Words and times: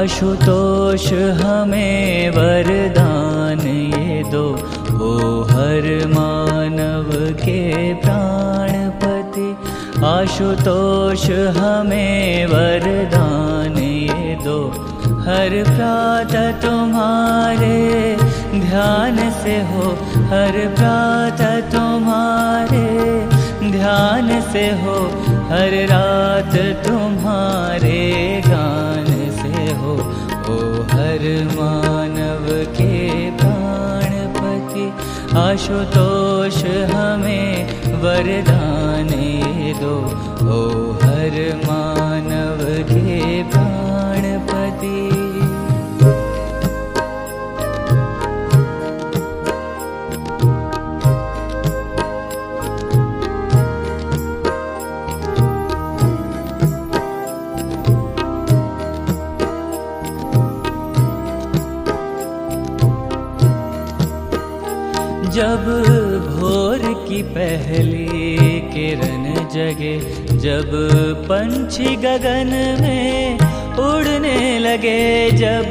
आशुतोष 0.00 1.12
हमें 1.12 2.30
वरदान 2.30 3.60
ये 3.60 4.22
दो। 4.30 4.44
ओ 5.04 5.42
हर 5.42 6.06
मानव 6.08 7.32
के 7.32 7.94
प्राणपति। 7.94 9.56
आशुतोष 10.04 11.30
हमें 11.30 12.46
वरदान 12.46 13.78
ये 13.78 14.38
दो। 14.44 14.68
हर 15.04 15.64
प्रातः 15.66 16.52
तुम्हारे 16.52 18.16
ध्यान 18.60 19.30
से 19.30 19.56
हो। 19.62 19.90
हर 20.32 20.74
प्रातः 20.78 21.60
तुम्हारे 21.60 22.88
ध्यान 23.70 24.40
से 24.40 24.66
हो। 24.66 25.10
हर 25.50 25.86
रात 25.86 26.56
तुम्हारे 26.86 27.69
आशुतोष 35.40 36.58
हमें 36.90 37.64
वरदान 38.02 39.08
दो। 39.80 39.96
ओ 40.54 41.09
पहली 67.22 68.60
किरण 68.70 69.24
जगे, 69.48 69.98
जब 70.38 70.70
पंछी 71.28 71.96
गगन 71.96 72.50
में 72.80 73.38
उड़ने 73.78 74.58
लगे, 74.58 75.30
जब 75.30 75.70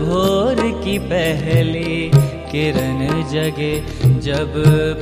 भोर 0.00 0.56
की 0.84 0.98
पहली 0.98 2.10
किरण 2.50 2.98
जगे, 3.30 3.72
जब 4.20 4.52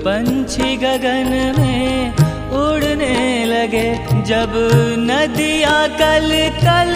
पंछी 0.04 0.76
गगन 0.76 1.30
में 1.58 2.12
उड़ने 2.58 3.44
लगे, 3.44 3.88
जब 4.24 4.52
नदियाँ 4.98 5.88
कल 5.88 6.30
कल 6.64 6.94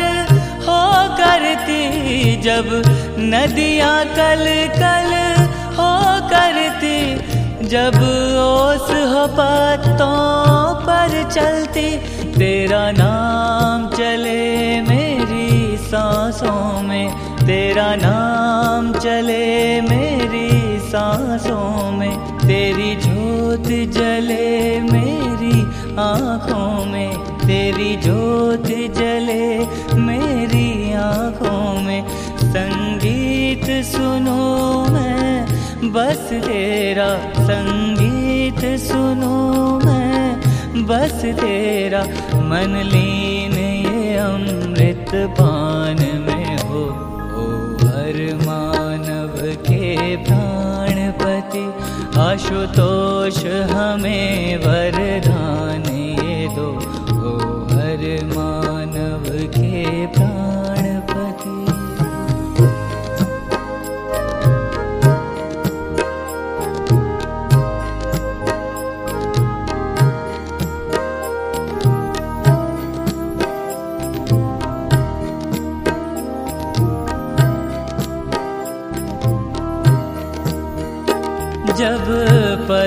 हो 0.66 0.82
करती, 1.16 2.36
जब 2.42 2.66
नदियाँ 3.18 4.04
कल 4.04 4.44
कल 4.78 5.12
हो 5.76 5.92
करती, 6.28 6.98
जब 7.68 7.94
पत्तों 9.26 10.74
पर 10.74 11.30
चलती, 11.30 11.96
तेरा 12.32 12.90
नाम 12.90 13.88
चले 13.88 14.80
मेरी 14.80 15.76
सांसों 15.76 16.82
में। 16.82 17.36
तेरा 17.46 17.94
नाम 17.94 18.92
चले 18.92 19.80
मेरी 19.80 20.80
सांसों 20.80 21.92
में। 21.92 22.38
तेरी 22.38 22.96
ज्योत 22.96 23.92
जले 23.92 24.80
मेरी 24.80 25.62
आँखों 25.96 26.84
में। 26.84 27.18
तेरी 27.38 27.96
ज्योत 27.96 28.66
जले 28.94 29.58
मेरी 29.96 30.92
आँखों 30.92 31.82
में। 31.82 32.08
संगीत 32.42 33.84
सुनो 33.84 34.86
मैं, 34.90 35.46
बस 35.92 36.28
तेरा 36.32 37.42
संगीत 37.44 38.31
सुनो 38.50 39.80
मैं, 39.84 40.40
बस 40.86 41.22
तेरा 41.24 42.02
मन 42.34 42.82
लीन 42.86 43.52
ये 43.52 44.16
अमृत 44.16 45.10
पान 45.14 45.96
में 45.96 46.58
हो। 46.58 46.84
ओ 47.34 47.46
हर 47.86 48.40
मानव 48.46 49.54
के 49.54 50.16
प्राणपति, 50.16 51.64
आशुतोष 52.20 53.46
हमें 53.46 54.56
वरदान 54.56 55.94
ये 55.94 56.48
दो। 56.48 56.91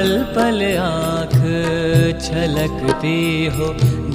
पल 0.06 0.18
पल 0.36 0.60
आँख 0.80 1.32
छलकती 2.24 3.46
हो, 3.56 3.68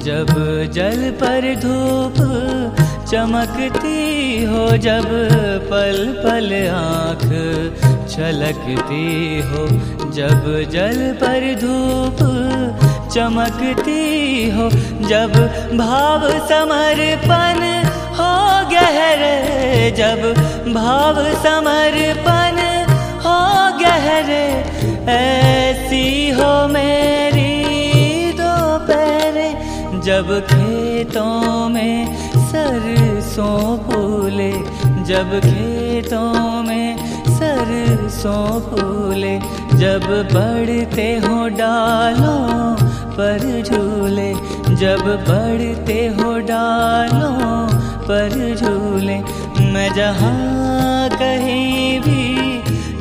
जब 0.05 0.29
जल 0.75 0.99
पर 1.21 1.47
धूप 1.63 2.15
चमकती 3.11 4.43
हो, 4.51 4.61
जब 4.85 5.07
पल 5.71 5.99
पल 6.23 6.47
आँख 6.75 7.25
छलकती 8.13 9.09
हो, 9.49 9.67
जब 10.19 10.47
जल 10.71 11.01
पर 11.23 11.47
धूप 11.63 12.23
चमकती 13.13 14.49
हो, 14.55 14.69
जब 15.09 15.35
भाव 15.77 16.27
समर्पण 16.53 17.63
हो 18.19 18.31
गहरे, 18.71 19.91
जब 19.99 20.23
भाव 20.73 21.23
समर्पण 21.45 22.63
हो 23.25 23.39
गहरे 23.83 24.39
ऐसी 25.11 25.40
जब 30.21 30.39
खेतों 30.47 31.69
में 31.69 32.05
सरसों 32.49 33.77
फूले, 33.85 34.51
जब 35.03 35.31
खेतों 35.45 36.61
में 36.63 36.97
सरसों 37.37 38.43
फूले, 38.61 39.33
जब 39.79 40.05
बढ़ते 40.33 41.07
हो 41.23 41.47
डालों 41.57 42.75
पर 43.17 43.39
झूले, 43.61 44.29
जब 44.75 45.01
बढ़ते 45.29 45.97
हो 46.19 46.37
डालों 46.51 47.65
पर 48.05 48.37
झूले, 48.55 49.17
मैं 49.73 49.89
जहाँ 49.95 51.09
कहीं 51.09 51.99
भी 51.99 52.57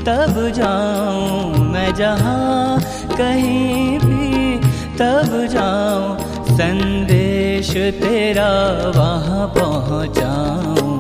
तब 0.09 0.41
जाऊँ, 0.57 1.65
मैं 1.69 1.95
जहाँ 1.95 2.81
कहीं 3.13 3.99
भी 3.99 4.57
तब 4.97 5.47
जाऊँ 5.53 6.30
संदेश 6.61 7.69
तेरा 8.01 8.51
वहाँ 8.97 9.47
पहुँचाऊं। 9.57 10.91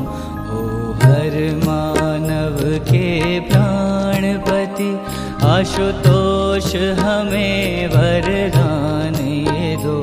ओ 0.56 0.62
हर 1.02 1.34
मानव 1.64 2.56
के 2.88 3.08
प्राणपति 3.48 4.88
आशुतोष 5.48 6.74
हमें 7.00 7.88
वरदान 7.94 9.20
ये 9.28 9.76
दो। 9.84 9.98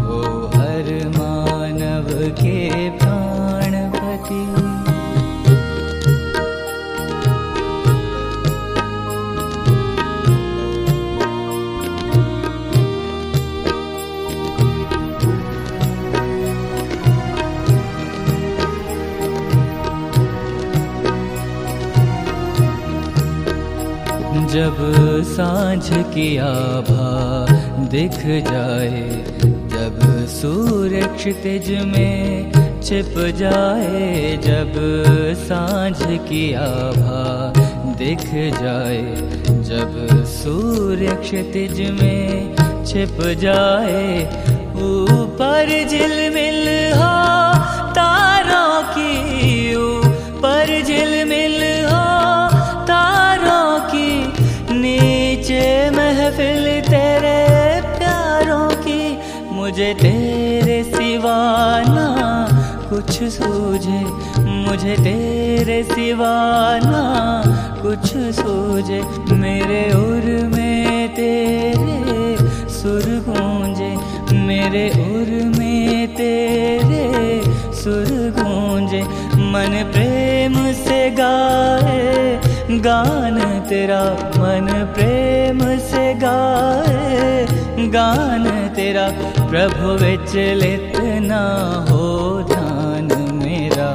ओ 0.00 0.22
हर 0.56 0.88
मानव 1.18 2.08
के 2.40 2.71
जब 24.52 24.76
साँझ 25.26 25.88
की 26.14 26.36
आभा 26.36 27.46
दिख 27.88 28.16
जाए, 28.48 29.00
जब 29.72 30.26
सूर्य 30.28 31.00
क्षितिज 31.16 31.70
में 31.86 32.52
छिप 32.82 33.14
जाए, 33.36 34.36
जब 34.44 34.72
साँझ 35.46 35.96
की 36.28 36.52
आभा 36.54 37.52
दिख 37.98 38.26
जाए, 38.60 39.02
जब 39.70 40.24
सूर्य 40.26 41.16
क्षितिज 41.22 41.80
में 42.00 42.54
छिप 42.84 43.22
जाए, 43.40 44.22
ऊपर 44.90 45.88
झिलमिल 45.88 46.68
हो 46.94 47.41
तेरे 59.94 60.84
सिवाना 60.84 62.06
कुछ 62.90 63.22
सूझे। 63.22 64.00
मुझे 64.42 64.94
तेरे 64.94 65.82
सिवाना 65.82 67.02
कुछ 67.82 68.16
सूझे। 68.16 69.00
मेरे 69.34 69.82
उर 69.94 70.48
में 70.48 71.08
तेरे 71.14 72.36
सुर 72.68 73.04
गूंजे। 73.28 73.96
मेरे 74.36 74.88
उर 74.88 75.58
में 75.58 76.08
तेरे 76.14 77.42
सुर 77.72 78.34
गूंजे। 78.38 79.02
मन 79.52 79.90
प्रेम 79.92 80.72
से 80.72 81.10
गाए 81.10 81.91
गान 82.84 83.38
तेरा 83.68 84.02
मन 84.36 84.68
प्रेम 84.94 85.58
से 85.78 86.14
गाए। 86.14 87.46
गान 87.88 88.44
तेरा 88.76 89.06
प्रभु 89.50 89.92
विचलित 90.04 90.92
ना 91.22 91.42
हो 91.90 92.08
ध्यान 92.48 93.08
मेरा। 93.34 93.90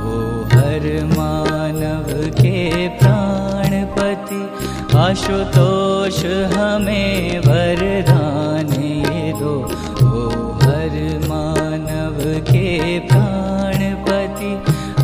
हो 0.00 0.18
हर 0.52 0.86
मानव 1.16 2.06
के 2.40 2.88
प्राणपति 2.98 4.42
आशुतोष 4.98 6.24
हमें 6.54 7.38
वरदान 7.38 8.72
दो 9.40 9.54
हो 10.02 10.22
हर 10.62 10.94
मानव 11.28 12.22
के 12.50 12.98
प्राणपति 12.98 13.47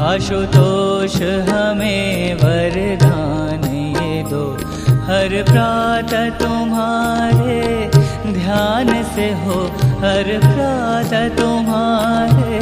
आशुतोष 0.04 1.14
हमें 1.48 2.34
वरदान 2.34 3.64
ये 3.74 4.22
दो। 4.22 4.42
हर 5.06 5.32
प्रातः 5.42 6.28
तुम्हारे 6.30 7.62
ध्यान 8.32 9.02
से 9.04 9.26
हो। 9.44 9.60
हर 10.04 10.30
प्रातः 10.44 11.28
तुम्हारे 11.28 12.60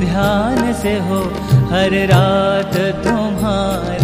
ध्यान 0.00 0.72
से 0.72 0.98
हो। 1.08 1.20
हर 1.72 1.98
रात 2.12 2.76
तुम्हारे 3.04 4.01